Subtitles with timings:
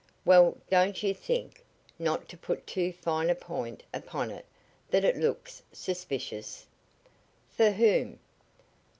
[0.25, 1.63] "Well, don't you think
[1.99, 4.47] not to put too fine a point upon it
[4.89, 6.65] that it looks suspicious?"
[7.51, 8.17] "For whom?"